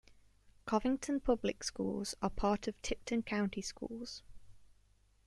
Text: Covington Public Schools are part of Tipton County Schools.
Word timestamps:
Covington 0.65 1.19
Public 1.19 1.63
Schools 1.63 2.15
are 2.23 2.31
part 2.31 2.67
of 2.67 2.81
Tipton 2.81 3.21
County 3.21 3.61
Schools. 3.61 4.23